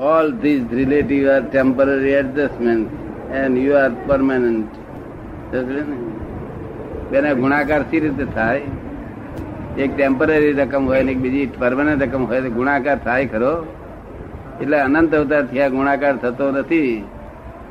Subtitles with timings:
[0.00, 2.90] all these relative are temporary adjustments,
[3.32, 4.66] and you are permanent.
[7.12, 8.60] બેને ગુણાકાર C રીતે થાય?
[9.78, 13.66] એક ટેમ્પરરી રકમ હોય ને એક બીજી પરમાનન્ટ રકમ હોય તો ગુણાકાર થાય ખરો?
[14.62, 17.04] એટલે અનંત અવતાર થયા ગુણાકાર થતો નથી.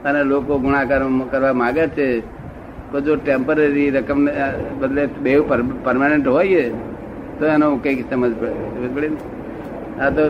[0.05, 1.01] અને લોકો ગુણાકાર
[1.31, 2.21] કરવા માંગે છે.
[2.91, 4.29] તો જો ટેમ્પરરી રકમ
[4.79, 5.39] બદલે બે
[5.83, 6.69] પરમાનન્ટ હોય
[7.39, 8.33] તો એનો કંઈક સમજ
[8.95, 9.09] પડે.
[10.01, 10.23] આ તો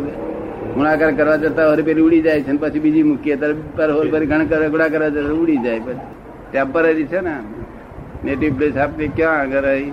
[0.73, 4.69] ગુણાકાર કરવા જતા વળી પેલી ઉડી જાય છે પછી બીજી મૂકીએ ત્યારે પર ગણ કરે
[4.69, 6.07] કરવા જતા ઉડી જાય પછી.
[6.51, 7.35] ટેમ્પરરી છે ને
[8.25, 9.91] નેટિવ પ્લેસ આપણે ક્યાં આગળ આવી.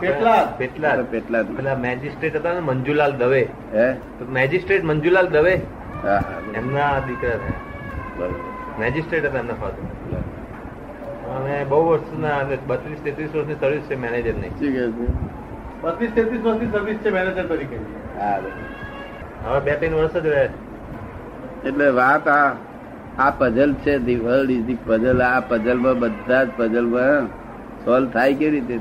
[0.00, 3.46] પેટલા પેલા મેજિસ્ટ્રેટ હતા ને મંજુલાલ દવે.
[3.74, 3.92] હે?
[3.92, 5.52] તો મેજિસ્ટ્રેટ મંજુલાલ દવે.
[6.54, 8.28] એમના દીકરા હતા
[8.80, 10.16] મેજિસ્ટ્રેટ હતા એમના ફાધર
[11.30, 14.48] અને બહુ વર્ષના બત્રીસ તેત્રીસ વર્ષની સર્વિસ છે મેનેજરની.
[14.48, 15.12] શું કહે છે?
[15.82, 17.76] બત્રીસ તેત્રીસ વર્ષની સર્વિસ છે મેનેજર તરીકે.
[18.18, 18.38] હા.
[19.44, 20.48] હવે બે, ત્રણ વર્ષ જ રહે.
[21.64, 22.52] એટલે વાત આ
[23.18, 27.26] આ પઝલ છે the world is the puzzle આ પઝલમાં બધા જ પઝલમાં
[27.84, 28.78] સોલ્વ થાય કેવી રીતે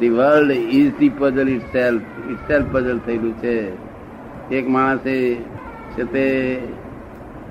[0.00, 2.02] the world is the puzzle itself
[2.48, 3.88] itself puzzle થયેલું છે.
[4.54, 5.34] એક માણસે
[5.94, 6.24] છે તે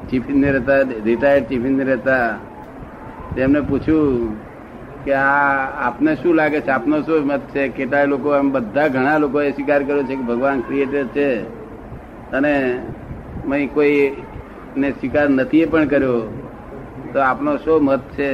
[0.09, 2.37] ચીફ ઇન્જિનિયર હતા રિટાયર્ડ ચીફ ઇન્જિનિયર હતા
[3.35, 4.35] તેમને પૂછ્યું
[5.05, 6.71] કે આ આપને શું લાગે છે?
[6.71, 7.67] આપનો શું મત છે?
[7.67, 11.56] કેટલાય લોકો એમ બધા ઘણા લોકોએ સ્વીકાર કર્યો છે કે ભગવાન ક્રિએટર છે.
[12.33, 14.11] અને કોઈ
[14.77, 16.19] ને સ્વીકાર નથી પણ કર્યો,
[17.13, 18.29] તો આપનો શું મત છે?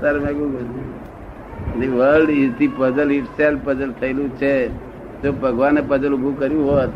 [0.00, 0.34] સર મેં
[1.80, 4.54] the world is the puzzle itself puzzle થયેલું છે.
[5.22, 6.92] જો ભગવાને પઝલ ઉભું કર્યું હોત,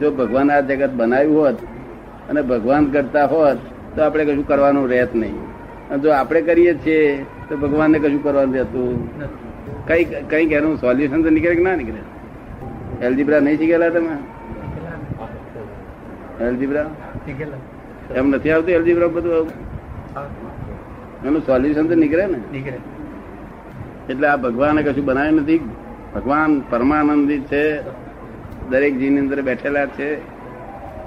[0.00, 1.58] જો ભગવાન આ જગત બનાવ્યું હોત,
[2.30, 3.58] અને ભગવાન કરતા હોત,
[3.96, 5.38] તો આપણે કશું કરવાનું રહેત નહીં.
[5.90, 8.90] અને જો આપણે કરીએ છીએ, તો ભગવાનને કશું કરવાનું રહેતું
[9.86, 12.02] કઈ કંઈક એનું સોલ્યુશન તો નીકળે કે ના નીકળે?
[13.06, 14.14] એલજીબ્રા નહીં શીખેલા તમે?
[16.46, 16.90] એલજીબ્રા?
[18.14, 19.46] એમ નથી આવતું એલજીબ્રા બધું
[21.26, 22.58] એનું સોલ્યુશન તો નીકળે ને.
[24.10, 25.70] એટલે આ ભગવાને કશું બનાવ્યું નથી.
[26.14, 27.82] ભગવાન પરમાનંદી છે.
[28.68, 30.16] દરેક જીવની અંદર બેઠેલા છે.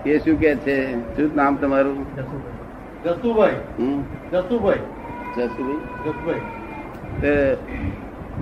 [0.04, 0.96] એ શું કે છે?
[1.18, 2.16] શું નામ તમારું?
[3.06, 3.52] જસુભાઈ.
[4.32, 4.80] જસુભાઈ.
[5.38, 5.78] જસુભાઈ.
[6.06, 6.40] જસુભાઈ.
[7.22, 7.56] તે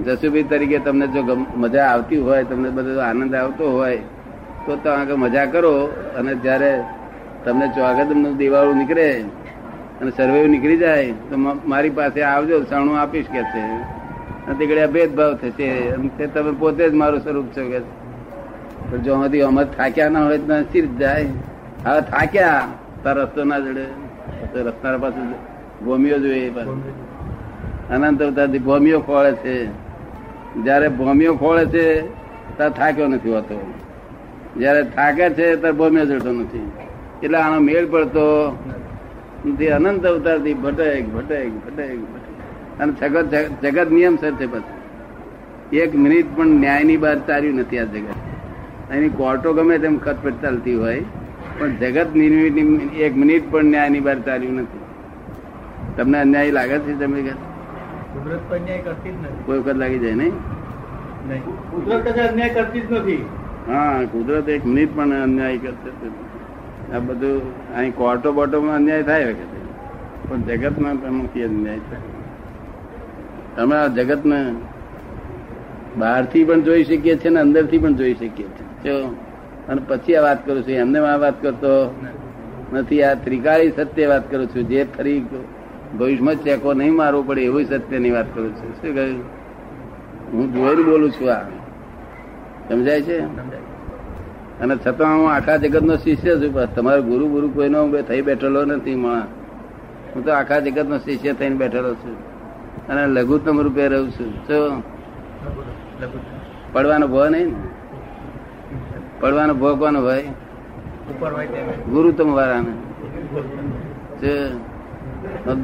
[0.03, 3.99] જસુભાઈ તરીકે તમને જો ગમ- મજા આવતી હોય તમને બધો આનંદ આવતો હોય
[4.66, 5.85] તો તમે આગળ મજા કરો
[6.18, 6.84] અને જ્યારે
[7.46, 9.22] તમને ચોગદનું દિવાળું નીકળે
[10.01, 13.66] અને સર્વે નીકળી જાય, તો મારી પાસે આવજો, સણું આપીશ કે છે.
[14.47, 15.69] અને તે ભેદભાવ થશે.
[16.18, 20.62] તે તમે પોતે જ મારું સ્વરૂપ છો કે જો હજી અમે થાક્યા ના હોય તો
[20.62, 21.25] સ્થિર જાય?
[21.85, 22.68] હવે થાક્યા.
[23.03, 23.85] તાર રસ્તો ના જડે.
[24.53, 25.22] તો રસ્તા પાસે
[25.85, 26.50] ભૂમિઓ જોઈએ.
[27.91, 29.66] અનંત અવતારથી ભૂમિઓ ખોળે છે.
[30.63, 32.01] જયારે ભૂમિઓ ખોળે છે
[32.57, 33.74] ત્યારે થાક્યો નથી હોતો.
[34.59, 36.71] જયારે થાકે છે ત્યારે બહુ ભૂમિઓ જડતો નથી.
[37.23, 38.25] એટલે આનો મેળ પડતો
[39.45, 39.67] નથી.
[39.67, 42.79] અનંત અવતારથી ભટક ભટક ભટક ભટક.
[42.79, 47.83] અને જગત જગત નિયમ સર છે પછી એક મિનિટ પણ ન્યાયની બહાર ચાર્યું નથી આ
[47.83, 48.21] જગત.
[48.91, 51.03] એની કોર્ટો ગમે તેમ ખતપટ ચાલતી હોય
[51.59, 54.81] પણ જગત નિર્મિત એક મિનિટ પણ ન્યાયની બહાર ચાલ્યું નથી.
[55.97, 57.21] તમને અન્યાય લાગે છે તમે
[59.45, 60.33] કોઈ વખત લાગી જાય નહીં?
[61.27, 61.43] નહીં.
[61.71, 63.25] કુદરત અન્યાય કરતી જ નથી.
[63.69, 65.91] હા, કુદરત એક મિનિટ પણ અન્યાય કરશે
[66.96, 67.41] આ બધું
[67.75, 69.59] અહીં કોર્ટો બોટોમાં અન્યાય થાય વખતે
[70.29, 72.00] પણ જગતમાં એમાંથી અન્યાય થાય.
[73.56, 74.56] તમે આ જગતને
[75.97, 79.06] બહારથી પણ જોઈ શકીએ છીએ ને અંદરથી પણ જોઈ શકીએ છીએ.
[79.69, 81.95] અને પછી આ વાત કરું છું, એમને આ વાત કરતો
[82.74, 83.03] નથી.
[83.03, 85.25] આ ત્રિકાળી સત્ય વાત કરું છું, જે ફરી
[86.00, 88.75] ભવિષ્યમાં ચેકો નહીં મારવો પડે, એવું સત્યની વાત કરું છું.
[88.75, 89.24] શું કહ્યું?
[90.34, 91.62] હું જોઈને બોલું છું આ.
[92.69, 93.19] સમજાય છે?
[94.59, 98.66] અને છતાં હું આખા જગત નો શિષ્ય છું બસ તમારો ગુરુ ગુરુ કોઈનો થઈ બેઠેલો
[98.66, 99.28] નથી, માણસ.
[100.16, 102.16] હું તો આખા જગત નો શિષ્ય થઈને બેઠેલો છું.
[102.88, 104.47] અને લઘુત્તમ રૂપે રહું છું.
[104.47, 104.81] તો
[106.74, 107.56] પડવાનો ભો નહીં ને?
[109.19, 112.74] પડવાનો ભો કોનો તેમ ગુરુત્તમ વાળાને.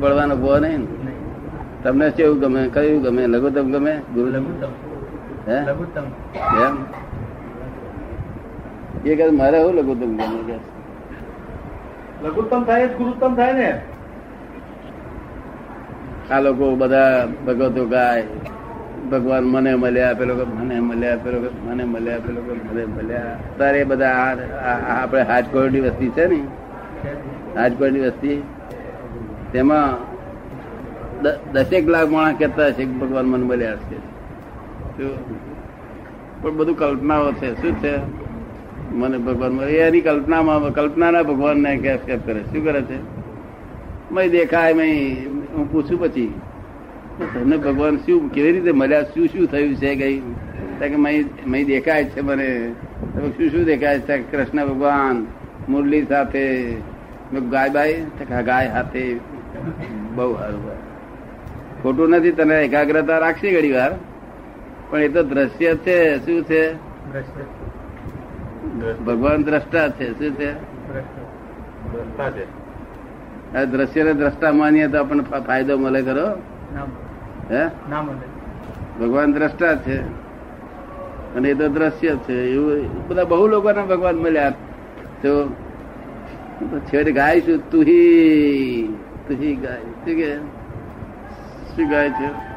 [0.02, 0.88] પડવાનો ભો નહીં
[1.84, 2.69] તમને કેવું ગમે?
[2.74, 3.28] કયું ગમે?
[3.28, 4.02] લઘુત્તમ ગમે?
[4.13, 4.88] ગુરુ હે
[5.68, 6.06] લઘુત્તમ
[6.59, 6.75] એમ
[9.06, 10.57] એ કહે મારે એવું લઘુત્તમ ગમે કે
[12.24, 13.69] લઘુત્તમ થાય જ ગુરુત્તમ થાય ને
[16.30, 17.13] આ લોકો બધા
[17.45, 18.24] ભગવતો ગાય
[19.12, 23.35] ભગવાન મને મળ્યા પેલો કે મને મળ્યા પેલો કે મને મળ્યા પેલો કે મને મળ્યા
[23.57, 26.39] તારે બધા આ- આ- આ આપણે હાજકોટની વસ્તી છે ને
[27.56, 28.38] હાજકોટની વસ્તી
[29.51, 29.92] તેમાં
[31.24, 34.03] દ- દસેક લાખ માણસ કહેતા છે કે ભગવાન મને મળ્યા છે શું?
[36.42, 37.62] પણ બધું કલ્પનાઓ છે.
[37.62, 37.96] શું છે?
[38.96, 39.62] મને ભગવાન.
[39.62, 42.42] એની કલ્પનામાં, કલ્પનાના ભગવાનને કેપ કરે.
[42.42, 43.00] શું કરે છે?
[44.12, 45.13] મય દેખાય, મય
[45.56, 46.34] હું પૂછું પછી.
[47.34, 49.04] તમને ભગવાન શું, કેવી રીતે મળ્યા?
[49.04, 50.19] શું શું થયું છે
[50.80, 50.96] તો કે
[51.45, 52.74] મય દેખાય છે મને.
[53.38, 54.18] શું શું દેખાય છે?
[54.31, 55.25] કૃષ્ણ ભગવાન,
[55.69, 56.74] મુરલી સાથે
[57.50, 58.02] ગાય બાય
[58.45, 59.16] ગાય સાથે
[60.16, 60.69] બહુ સારું
[61.84, 63.92] ખોટું નથી, તને એકાગ્રતા રાખશે ઘડી વાર.
[64.89, 66.74] પણ એ તો દ્રશ્ય છે શું છે?
[69.06, 70.51] ભગવાન દ્રષ્ટા છે શું છે?
[73.56, 76.27] આ દ્રશ્ય દ્રશ્યને દ્રષ્ટા માનીએ તો આપણને ફાયદો મળે ખરો?
[77.51, 77.68] હે?
[79.00, 80.01] ભગવાન દ્રષ્ટા છે.
[81.35, 82.44] અને એ તો દ્રશ્ય છે.
[82.44, 84.50] એવું બધા બહુ લોકોને ભગવાન મળ્યા.
[85.21, 85.50] તો
[86.80, 88.95] છેડ ગાય છું તુહી.
[89.27, 89.77] તુહી ગાય.
[89.77, 90.38] શું કે?
[91.75, 92.49] શું ગાય છે?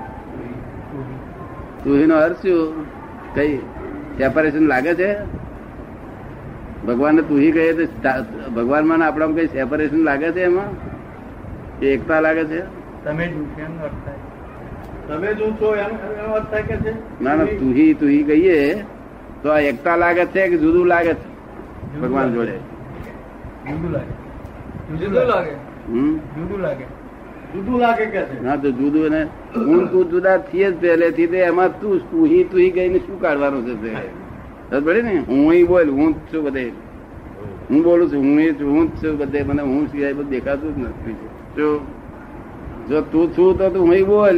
[1.85, 2.87] તુહી નો અર્થ શું?
[3.35, 3.61] કઈ
[4.19, 5.17] સેપરેશન લાગે છે?
[6.87, 7.87] ભગવાનને તુહી કહીએ તો
[8.51, 10.69] ભગવાનમાં આપણામાં કઈ સેપરેશન લાગે છે એમાં?
[11.81, 12.63] કે એકતા લાગે છે?
[13.05, 13.27] તમે
[15.35, 16.95] જ હું છો એમ એનો અર્થ થાય કે છે?
[17.21, 18.85] ના ના તુહી તુહી કહીએ
[19.43, 21.27] તો આ એકતા લાગે છે કે જુદું લાગે છે?
[22.01, 22.61] ભગવાન જોડે.
[23.67, 24.15] જુદું લાગે.
[24.99, 25.57] જુદું લાગે.
[25.89, 26.19] હમ?
[26.37, 26.85] જુદું લાગે.
[27.53, 28.41] જુદું લાગે કે છે?
[28.43, 32.73] ના તો જુદું ને હું તું જુદા થઈએ જ પહેલેથી તે એમાં તું તુહી તુહી
[32.73, 34.81] ગઈને શું કાઢવાનું છે તે?
[34.81, 35.19] પડે ને?
[35.29, 36.73] હું અહીં બોલ હું જ છું બધે.
[37.71, 39.43] હું બોલું છું હું છું હું જ છું બધે.
[39.45, 41.17] મને હું સિવાય બધું દેખાતું જ નથી.
[41.57, 41.81] જો
[42.89, 44.37] જો તું છું તો તું હું બોલ.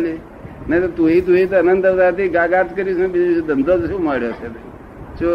[0.69, 4.49] નહીં તો તું તું તો અનંત અવતારથી ગાગાટ કરીશ છે બીજું ધંધો શું મળ્યો છે
[5.21, 5.31] જો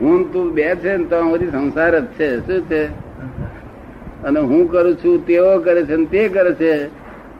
[0.00, 2.28] હું તું બે છે ને તો બધી સંસાર જ છે.
[2.46, 2.82] શું છે?
[4.24, 6.86] અને હું કરું છું તેઓ કરે છે અને તે કરે છે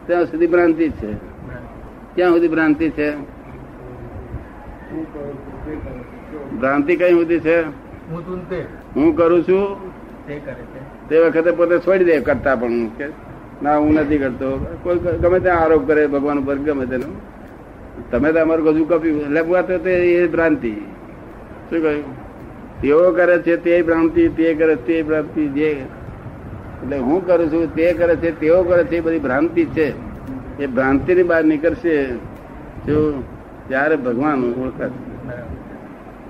[0.06, 1.12] ત્યાં સુધી ભ્રાંતિ છે.
[2.14, 3.16] ક્યાં સુધી ભ્રાંતિ છે.
[6.60, 7.62] ભ્રાંતિ કઈ સુધી છે?
[8.96, 9.62] હું કરું છું?
[11.08, 13.06] તે વખતે પોતે છોડી દે કરતા પણ કે
[13.62, 14.76] ના હું નથી કરતો.
[14.82, 17.20] કોઈ ગમે ત્યાં આરોપ કરે ભગવાન ઉપર ગમે તેનો.
[18.10, 19.20] તમે તો અમારું ગજુ કપ્યું.
[19.20, 20.72] એટલે વાત એ ભ્રાંતિ.
[21.70, 22.04] શું કહ્યું?
[22.80, 25.70] તેઓ કરે છે તે ભ્રાંતિ તે કરે છે તે ભ્રાંતિ જે
[26.84, 29.92] એટલે હું કરું છું, તે કરે છે, તેઓ કરે છે, એ બધી ભ્રાંતિ છે.
[30.62, 32.06] એ ભ્રાંતિની બહાર નીકળશે
[32.86, 33.22] જો
[33.68, 35.32] ત્યારે ભગવાન ઓળખાશે.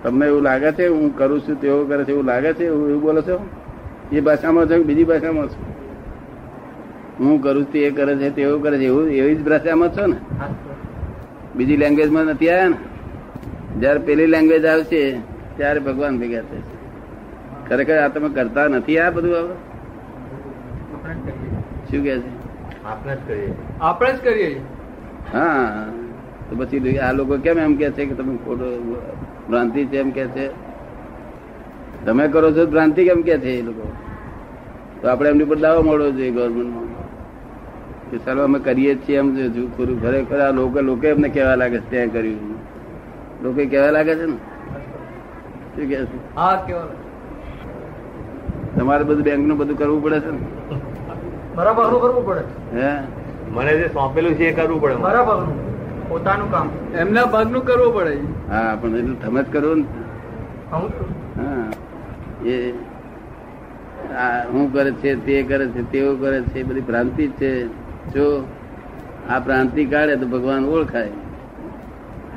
[0.02, 3.22] તમને એવું લાગે છે, હું કરું છું, તેઓ કરે છે, એવું લાગે છે, એવું બોલો
[3.22, 3.48] છો?
[4.12, 5.72] એ ભાષામાં છો બીજી ભાષામાં છો?
[7.20, 10.16] હું કરું છું, તે કરે છે તેવું કરે છે, એવું એવી જ ભાષામાં છો ને?
[11.56, 12.76] બીજી લેંગ્વેજમાં નથી આવ્યા ને?
[13.80, 15.18] જયારે પેલી લેંગ્વેજ આવશે,
[15.56, 16.74] ત્યારે ભગવાન ભેગા થશે.
[17.68, 19.73] ખરેખર આ તમે કરતા નથી આ બધું હવે?
[21.94, 22.30] શું કે છે?
[22.84, 23.52] આપણે જ કરીએ.
[23.80, 24.50] આપણે જ કરીએ.
[25.32, 25.84] હા
[26.46, 28.66] તો પછી આ લોકો કેમ એમ કે છે કે તમે ખોટો
[29.46, 30.46] ભ્રાંતિ છે એમ કે છે?
[32.00, 33.86] તમે કરો છો ભ્રાંતિ કેમ કે છે એ લોકો?
[35.02, 36.88] તો આપણે એમની પર દાવો મળવો જોઈએ ગવર્મેન્ટમાં
[38.08, 41.28] કે ચાલો અમે કરીએ જ છીએ એમ જો જો ખરું ખરેખર આ લોકો લોકો એમને
[41.30, 42.52] કહેવા લાગે છે ત્યાં કર્યું
[43.40, 44.36] લોકો કહેવા લાગે છે ને?
[45.72, 46.18] શું કે છે?
[48.76, 50.42] તમારે બધું બેંકનું બધું કરવું પડે છે ને?
[51.54, 52.42] બરાબર કરવું પડે.
[52.76, 52.88] હે?
[53.50, 55.24] મને જે સોંપેલું છે એ કરવું પડે મારા.
[55.24, 55.52] બરાબર
[56.08, 56.66] પોતાનું કામ.
[56.94, 58.14] એમના ભાગનું કરવું પડે.
[58.50, 59.84] હા પણ એટલું તમે જ કરો ને.
[60.72, 61.64] હા
[62.44, 62.56] એ
[64.52, 67.52] હું કરે છે તે કરે છે તેઓ કરે છે એ બધી ભ્રાંતિ જ છે.
[68.14, 68.26] જો
[69.30, 71.12] આ ભ્રાંતિ કાઢે તો ભગવાન ઓળખાય.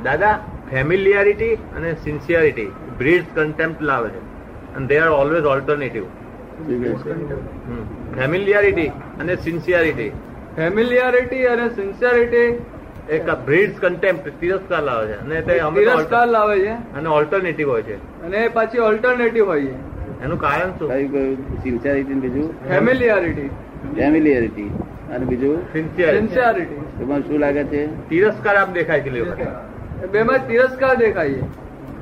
[0.04, 0.34] દાદા
[0.70, 4.22] ફેમિલિયારિટી અને સિન્સિયરિટી બ્રીડ્સ કન્ટેમ્પ્ટ લાવે છે.
[4.76, 6.04] અને there are always alternative?
[8.14, 8.86] Familiarity
[9.20, 10.12] અને સિન્સિયારિટી
[10.56, 12.62] ફેમિલિયારિટી અને સિન્સિયારિટી
[13.10, 15.20] એક બ્રીડ્સ કન્ટેમ્પ તિરસ્કાર લાવે છે.
[15.20, 16.70] અને તે તિરસ્કાર લાવે છે.
[16.70, 18.22] અને ઓલ્ટરનેટિવ હોય છે.
[18.22, 19.98] અને પાછી ઓલ્ટરનેટિવ હોય છે.
[20.24, 20.90] એનું કારણ શું?
[20.90, 22.68] કયું કયું સિન્સિયરિટી બીજું?
[22.68, 23.48] ફેમિલિયારિટી
[23.96, 24.62] ફેમિલિયારિટી
[25.14, 25.62] અને બીજું?
[25.72, 28.08] સિન્સિયરિટી એમાં શું લાગે છે?
[28.08, 29.22] તિરસ્કાર આપ દેખાય છે
[30.06, 31.40] બેમાં તિરસ્કાર દેખાય છે.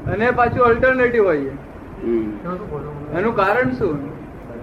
[0.05, 1.53] અને પાછું ઓલ્ટરનેટિવ હોય છે.
[3.19, 4.16] એનું કારણ શું?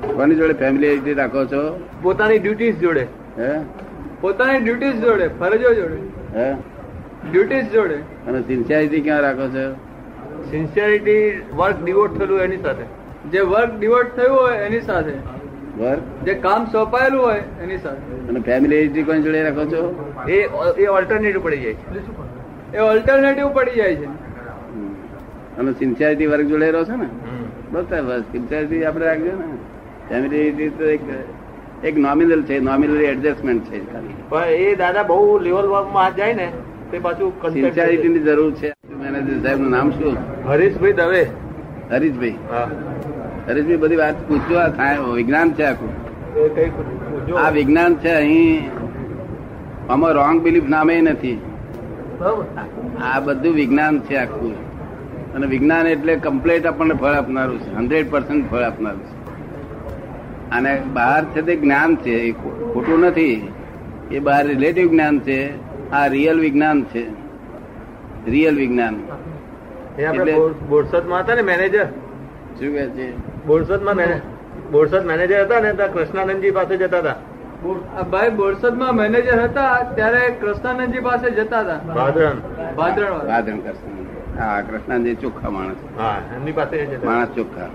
[0.03, 1.89] કોની જોડે ફેમિલિયરિટી રાખો છો?
[2.01, 3.07] પોતાની ડ્યુટીઝ જોડે.
[3.37, 3.59] હે?
[4.21, 5.97] પોતાની ડ્યુટીઝ જોડે ફરજો જોડે.
[6.39, 6.53] હે?
[7.31, 7.95] ડ્યુટીઝ જોડે.
[7.95, 9.73] અને સિન્સિયરિટી ક્યાં રાખો છો?
[10.51, 12.83] સિન્સિયરિટી વર્ક ડિવોટ થયેલું એની સાથે.
[13.29, 15.11] જે વર્ક ડિવોટ થયું હોય એની સાથે.
[15.83, 18.27] વર્ક જે કામ સોંપાયેલું હોય એની સાથે.
[18.27, 20.11] અને ફેમિલી કોની જોડે રાખો છો?
[20.29, 20.41] એ
[20.81, 21.73] એ ઓલ્ટરનેટિવ પડી જાય.
[21.73, 24.05] છે એ ઓલ્ટરનેટિવ પડી જાય છે.
[25.57, 27.07] અને સિન્સિયરિટી વર્ક જોડે રહો છો ને?
[27.71, 29.52] બસ સાહેબ, બસ સિન્સિયરિટી આપણે રાખજો ને.
[30.09, 31.01] તો એક
[31.83, 33.79] એક નોમિનલ છે નોમિનલ એડજસ્ટમેન્ટ છે
[34.29, 36.51] પણ એ દાદા બહુ લેવલમાં જાય ને
[36.91, 38.73] તે પાછું સિન્સિયરિટી ની જરૂર છે.
[38.99, 40.17] મેનેજર સાહેબનું નામ શું?
[40.49, 41.21] હરીશભાઈ દવે.
[41.91, 42.33] હરીશભાઈ.
[43.47, 47.37] હરીશભાઈ બધી વાત પૂછજો આ વિજ્ઞાન છે આખું.
[47.37, 48.61] આ વિજ્ઞાન છે અહીં
[49.89, 51.41] આમાં રોંગ બિલીફ નામે નથી.
[53.03, 54.53] આ બધું વિજ્ઞાન છે આખું.
[55.33, 59.22] અને વિજ્ઞાન એટલે કમ્પ્લેટ આપણને ફળ આપનારું છે હંડ્રેડ પર્સન્ટ ફળ આપનારું છે.
[60.53, 63.51] અને બહાર છે તે જ્ઞાન છે એ ખોટું નથી.
[64.11, 65.53] એ બહાર રિલેટિવ જ્ઞાન છે
[65.91, 67.09] આ રિયલ વિજ્ઞાન છે.
[68.25, 68.95] રિયલ વિજ્ઞાન.
[68.95, 73.17] બોરસદમાં એટલે- બોરસદમાં હતા ને મેનેજર શું કહે છે?
[73.45, 74.19] બોરસદમાં મેને-
[74.71, 77.15] બોરસદ મેનેજર હતા ને ત્યાં કૃષ્ણાનંદજી પાસે જતા હતા.
[78.03, 81.93] ભાઈ બોરસદમાં મેનેજર હતા ત્યારે કૃષ્ણાનંદજી પાસે જતા હતા.
[81.93, 82.31] ભાદરણ.
[82.75, 85.75] ભાદરણ ભાદરણ કૃષ્ણ હા કૃષ્ણાનંદજી ચોખ્ખા માણસ.
[85.99, 87.65] હા એમની પાસે માણસ ચોખ્ખા.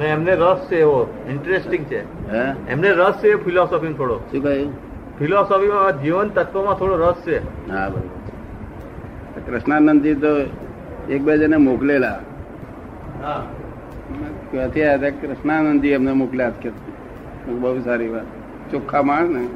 [0.00, 1.24] ને એમને રસ છે એવો.
[1.30, 2.32] ઇન્ટરેસ્ટિંગ છે.
[2.32, 2.72] હે?
[2.72, 4.18] એમને રસ છે ફિલોસોફી થોડો.
[4.18, 4.72] શું કહ્યું?
[5.18, 7.72] ફિલોસોફીમાં જીવન તત્વમાં થોડો રસ છે.
[7.72, 9.52] હા બરોબર.
[9.52, 10.26] કૃષ્ણાનંદજી તો
[11.08, 12.18] એક બે જણે મોકલેલા.
[13.22, 13.44] હા.
[14.50, 16.70] ક્યાંથી આવ્યા કૃષ્ણાનંદજી એમને મોકલ્યા કે
[17.46, 18.24] બહુ સારી વાત.
[18.70, 19.48] ચોખ્ખા માણ ને.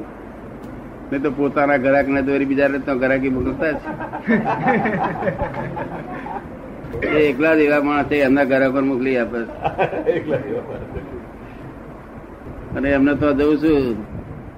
[1.11, 3.75] નહીં તો પોતાના ગ્રાહક ને દોરી બીજા તો ગ્રાહકી મોકલતા જ.
[7.01, 9.39] એ એકલા જ એવા માણસ છે એમના પર મોકલી આપે.
[12.75, 13.97] અને એમને તો જઉં છું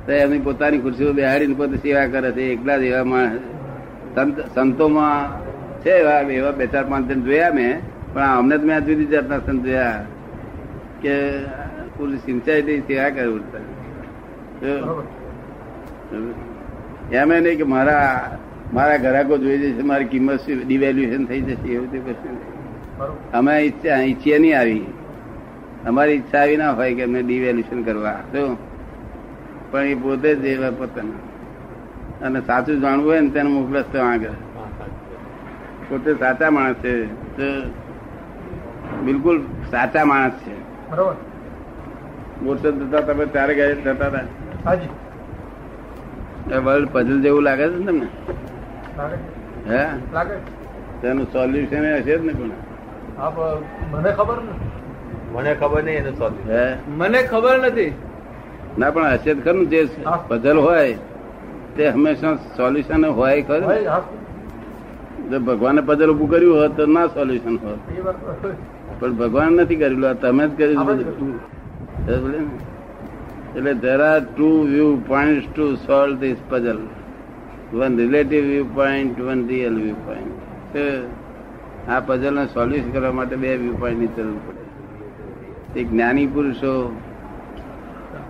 [0.06, 3.41] તો એમની પોતાની ખુરશીઓ બેહાડીને પોતે સેવા કરે છે એકલા જ એવા માણસ
[4.53, 5.22] સંતોમાં
[5.84, 7.74] છે એવા એવા બે ચાર પાંચ જણ જોયા મેં
[8.13, 10.00] પણ અમને તો મેં જુદી જાતના સંત જોયા
[11.01, 11.13] કે
[11.98, 13.65] પૂરી સિંચાઈથી સેવા કરે ઉઠતા
[17.12, 18.12] એમ નહીં કે મારા
[18.74, 22.38] મારા ગ્રાહકો જોઈ જશે મારી કિંમત ડિવેલ્યુએશન થઈ જશે એવું તે કશું.
[23.31, 24.86] અમે ઈચ્છા ઈચ્છીએ નહીં આવી.
[25.88, 28.12] અમારી ઈચ્છા આવી ના હોય કે અમે ડિવેલ્યુશન કરવા.
[28.12, 28.57] તો
[29.71, 31.13] પણ એ પોતે જ એવા પોતાના.
[32.25, 34.29] અને સાચું જાણવું હોય ને તેને મોકલશ તો આગળ.
[35.89, 37.05] પોતે સાચા માણસ છે.
[37.38, 37.43] તો
[39.05, 40.51] બિલકુલ સાચા માણસ છે.
[40.91, 41.13] બરોબર.
[42.43, 44.21] બોરસદ થતા તમે ત્યારે ગયા જતા હતા
[46.59, 48.07] વર્લ્ડ પઝલ જેવું લાગે છે ને તમને?
[49.68, 49.84] હે?
[51.01, 52.51] તેનું સોલ્યુશન હશે જ ને પણ.
[53.94, 54.38] મને ખબર
[55.34, 57.92] મને ખબર નહીં એનું સોલ્યુશન મને ખબર નથી.
[58.80, 59.82] ના પણ હશે જ ખરું જે.
[60.27, 60.98] પઝલ હોય
[61.75, 63.70] તે હંમેશા સોલ્યુશન હોય ખરું
[65.32, 67.80] જો ભગવાને પઝલ ઉભું કર્યું હોત તો ના સોલ્યુશન હોત.
[69.00, 70.88] પણ ભગવાન નથી કરેલું આ તમે જ કર્યું?
[73.56, 76.80] એટલે there are two view point to solve this puzzle
[77.74, 80.77] one relative view point one real view point
[81.89, 85.79] આ પઝલ ને સોલ્યુશન કરવા માટે બે વ્યૂ પોઈન્ટની જરૂર પડે.
[85.79, 86.71] એક જ્ઞાની પુરુષો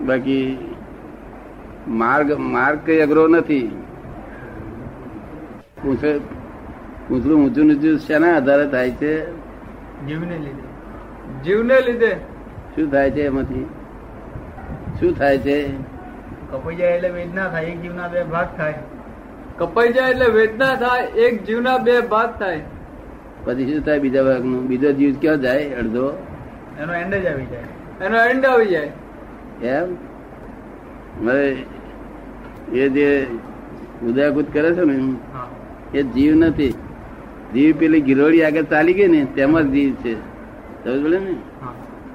[0.02, 0.58] બાકી
[1.88, 3.68] માર્ગ માર્ગ કઈ અઘરો નથી.
[7.08, 9.14] પૂછડું ઊંચું નીચું શેના આધારે થાય છે?
[10.08, 11.44] જીવને લીધે.
[11.44, 12.16] જીવને લીધે.
[12.76, 13.66] શું થાય છે એમાંથી?
[15.00, 15.58] શું થાય છે?
[16.52, 18.74] કપાઈ જાય એટલે વેદના થાય એક જીવના બે ભાગ થાય.
[19.58, 22.62] કપાઈ જાય એટલે વેદના થાય એક જીવના બે ભાગ થાય.
[23.46, 24.68] પછી શું થાય બીજા ભાગનું?
[24.68, 25.70] બીજો જીવ ક્યાં જાય?
[25.70, 26.24] અડધો?
[26.80, 27.64] એનો એન્ડ જ આવી જાય.
[28.06, 28.92] એનો એન્ડ આવી જાય.
[29.64, 29.96] એમ?
[31.28, 31.56] હવે
[32.74, 33.28] એ જે
[34.06, 35.50] ઉદયકૂદ કરે છે ને હા.
[35.94, 36.70] એ જીવ નથી.
[37.54, 40.16] જીવ પેલી ગિરોડી આગળ ચાલી ગઈ ને તેમાં જ જીવ છે.
[40.84, 41.36] સમજ પડે ને?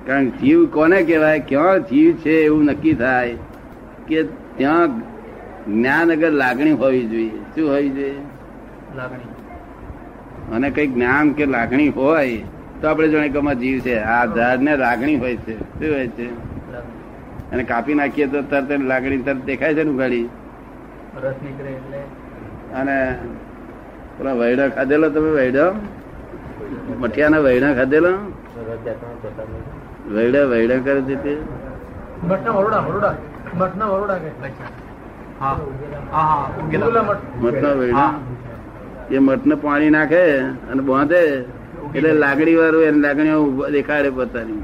[0.06, 1.38] કારણ જીવ કોને કહેવાય?
[1.38, 3.36] ક્યાં જીવ છે એવું નક્કી થાય
[4.06, 4.22] કે
[4.56, 5.11] ત્યાં
[5.68, 8.14] જ્ઞાન અગર લાગણી હોવી જોઈએ શું હોવી જોઈએ?
[8.96, 10.54] લાગણી.
[10.54, 12.42] અને કઈ જ્ઞાન કે લાગણી હોય
[12.80, 13.98] તો આપણે જાણે કે જીવ છે.
[13.98, 15.60] આ ઝાડને લાગણી હોય છે.
[15.60, 16.52] શું હોય છે?
[17.50, 20.28] અને કાપી નાખીએ તો તરત લાગણી તરત દેખાય છે ને ઉગાડી
[21.22, 21.98] રસ નીકળે એટલે.
[22.74, 23.18] અને
[24.18, 25.72] પેલા વૈડો ખાધેલો તમે વૈડો?
[26.98, 28.12] મઠિયાના વૈડા ખાધેલો?
[30.10, 31.36] વૈડા વૈડા કરે છે તે?
[32.24, 33.14] મઠના વરોડા વરોડા.
[33.54, 34.81] મઠના વરોડા કે
[35.42, 35.56] હા.
[36.12, 37.02] હા હા ઉગેલા
[37.40, 37.62] મઠ
[39.10, 40.38] એ મઠને પાણી નાખે
[40.70, 41.44] અને બાંધે
[41.94, 44.60] એટલે લાગણી વાળું એને લાગણીઓ દેખાડે પોતાની.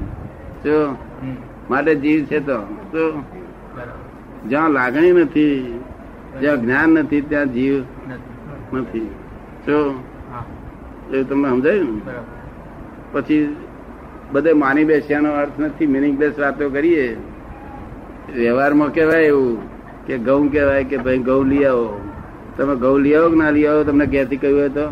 [0.63, 0.95] જો
[1.69, 2.57] માટે જીવ છે તો.
[4.47, 5.79] જ્યાં લાગણી નથી
[6.39, 7.83] જ્યાં જ્ઞાન નથી ત્યાં જીવ
[8.73, 9.09] નથી.
[9.67, 10.03] જો.
[11.11, 12.01] એ એવું તમને સમજાયું?
[13.11, 13.55] પછી
[14.31, 15.87] બધે માની બેસ્યાનો અર્થ નથી.
[15.87, 17.17] મિનિંગલેસ વાતો કરીએ.
[18.35, 19.78] વ્યવહારમાં કહેવાય એવું.
[20.09, 21.89] કે ઘઉં કહેવાય કે ભાઈ ઘઉં લઈ આવો.
[22.57, 24.85] તમે ઘઉં લઈ આવો કે ના લઈ આવો તમને ક્યાંથી કહ્યું હોય તો?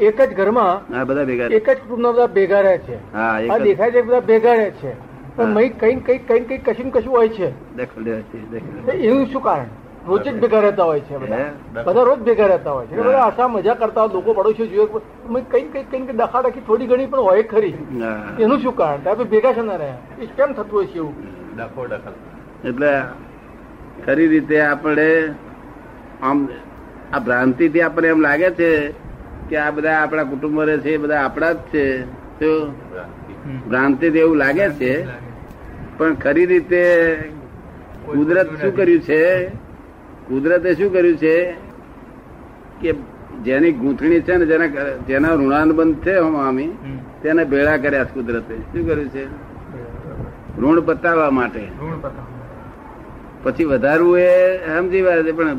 [0.00, 2.98] એક જ ઘરમાં હા બધા ભેગા એક જ કુટુંબના બધા ભેગા રહે છે.
[3.12, 4.92] હા આ દેખાય છે બધા ભેગા રહે છે.
[5.36, 7.52] પણ મહી કઈ કઈ કઈ કઈ કશું કશું હોય છે.
[7.76, 8.70] દેખો લે છે, દેખો.
[8.76, 8.82] લે.
[8.86, 9.70] તો એનું શું કારણ?
[10.06, 11.50] રોજ જ ભેગા રહેતા હોય છે બધા.
[11.84, 12.96] બધા રોજ ભેગા રહેતા હોય છે.
[12.96, 14.88] બધા આશા મજા કરતા હોય લોકો પડોશીઓ જોઈએ
[15.28, 17.74] મેં કઈ કઈ કઈ કઈ ડખાડખી થોડી ઘણી પણ હોય ખરી.
[18.38, 19.24] એનું શું કારણ?
[19.24, 20.00] ભેગા છે ના રહ્યા.
[20.18, 21.14] એ કેમ થતું હોય છે એવું?
[21.56, 21.86] ડખો
[22.64, 22.92] એટલે
[24.06, 25.08] ખરી રીતે આપણે
[26.22, 26.48] આમ
[27.12, 28.70] આ ભ્રાંતિથી આપણને એમ લાગે છે
[29.48, 32.04] કે આ બધા આપણા કુટુંબ રહે છે એ બધા આપણા જ છે.
[32.38, 32.74] શું
[33.68, 34.92] ભ્રાંતિથી એવું લાગે છે
[35.98, 36.82] પણ ખરી રીતે
[38.06, 39.48] કુદરત શું કર્યું છે?
[40.28, 41.54] કુદરતે શું કર્યું છે?
[42.80, 42.94] કે
[43.44, 44.66] જેની ગૂંથણી છે ને જેના
[45.08, 46.70] જેના ઋણાનુબંધ છે હમામી
[47.22, 48.54] તેને ભેળા કર્યા છે કુદરતે.
[48.56, 49.51] શું કર્યું છે?
[50.62, 51.62] ઋણ પતાવવા માટે.
[53.42, 55.56] પછી વધારવું એ સમજી વાત છે પણ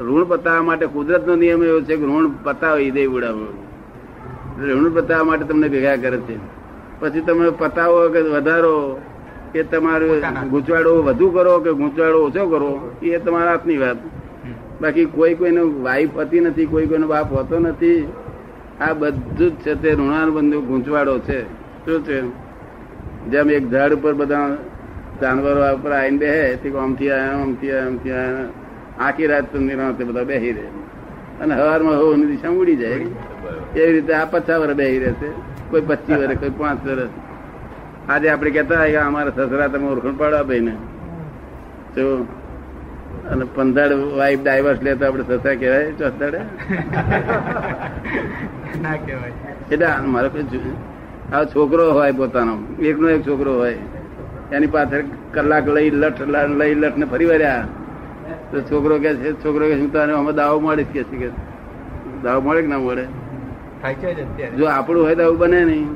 [0.00, 3.52] ઋણ પતાવવા માટે કુદરતનો નિયમ એવો છે કે ઋણ પતાવી દે ઉડાવવું.
[4.70, 6.36] ઋણ પતાવવા માટે તમને ભેગા કરે છે.
[7.00, 9.00] પછી તમે પતાવો કે વધારો
[9.52, 12.70] કે તમારું ગૂંચવાડો વધુ કરો કે ગૂંચવાડો ઓછો કરો
[13.02, 13.96] એ તમારા હાથની વાત.
[14.80, 18.08] બાકી કોઈ કોઈનો વાઈફ હતી નથી કોઈ કોઈનો બાપ હોતો નથી.
[18.80, 21.42] આ બધું જ છે તે ઋણાનુબંધ ગૂંચવાડો છે.
[21.84, 22.43] શું છે?
[23.30, 24.56] જેમ એક ઝાડ ઉપર બધા
[25.22, 28.46] જાનવરો ઉપર આવીને બેહે તે આમથી આયા આમથી આયા આમથી આયા.
[29.00, 30.68] આખી રાત તમને રાતે બધા બેહી રહે.
[31.40, 33.06] અને હવારમાં હોવાની દિશા ઉડી જાય.
[33.76, 35.30] એવી રીતે આ પચાસ વર્ષ બેહી રહેશે
[35.70, 37.10] કોઈ પચીસ વર્ષ કોઈ પાંચ વર્ષ
[38.10, 40.72] આજે આપણે કહેતા હોય કે અમારા સસરા તમે ઓળખણ પાડવા ભાઈ ને
[41.96, 42.26] જો
[43.30, 46.38] અને પંદર વાઈફ ડાયવર્સ લે તો આપણે સસરા કહેવાય ચોથાડે
[48.82, 49.32] ના કહેવાય.
[49.72, 50.93] એટલે મારે કોઈ જો-
[51.32, 52.54] આ છોકરો હોય પોતાનો.
[52.80, 53.78] એકનો એક છોકરો હોય.
[54.52, 56.20] એની પાછળ કલાક લઈ લઠ
[56.60, 57.66] લઈ લઠ ને ફરી વર્યા
[58.52, 61.28] તો છોકરો કે છે છોકરો કે હું તો આને અમે દાવો મળીશ કે છે કે
[62.22, 63.04] દાવો મળે કે ના મળે?
[64.56, 65.88] જ આપણું હોય તો આવું બને નહીં.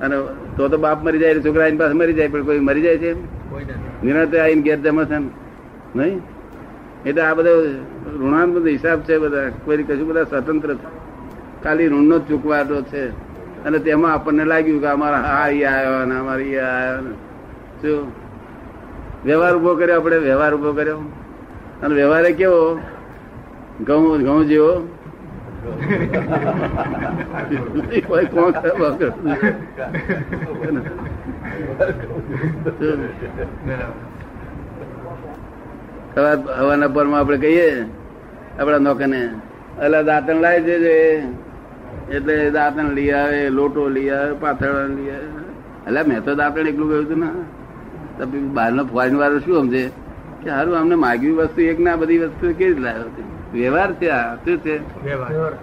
[0.00, 0.16] અને
[0.56, 3.16] તો તો બાપ મરી જાય છોકરા એની પાસે મરી જાય પણ કોઈ મરી જાય છે
[4.02, 5.18] નિરાતે આવીને ઘેર જમા છે
[5.94, 6.20] નહીં?
[7.06, 7.52] એટલે આ બધો
[8.20, 9.50] ઋણાત્મક હિસાબ છે બધા.
[9.64, 10.76] કોઈ કશું બધા સ્વતંત્ર
[11.64, 13.29] ખાલી ઋણનો જ ચૂકવાટો છે.
[13.66, 17.14] અને તેમાં આપણને લાગ્યું કે અમારા હા ઈ આવ્યો ને અમારે આવ્યો ને.
[17.82, 18.12] શું?
[19.24, 20.18] વ્યવહાર ઊભો કર્યો આપણે?
[20.18, 20.98] વ્યવહાર ઊભો કર્યો.
[21.82, 22.80] અને વ્યવહારે કેવો?
[23.80, 24.72] ઘઉં ઘઉં જેવો.
[36.58, 37.84] હવાના પરમાં આપણે કહીએ,
[38.60, 39.20] આપણા નોકરને
[39.84, 40.96] એટલે દાંતણ લાવી દેજે.
[42.12, 45.26] એટલે દાંતણ લઈ આવે લોટો લઈ આવે પાથરણા લઈ આવે.
[45.86, 48.34] એટલે મેં તો દાંતણ એકલું ગયું હતું ને.
[48.38, 49.90] બહારનો ફોરેન વાળો શું સમજે?
[50.42, 53.04] કે સારું અમને માગવી વસ્તુ એક ના બધી વસ્તુ કેવી રીતે લાવ્યો?
[53.52, 55.04] વ્યવહાર છે આ શું છે?
[55.04, 55.58] વ્યવહાર.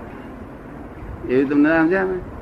[1.30, 2.37] એવી તમને સમજ્યા ને?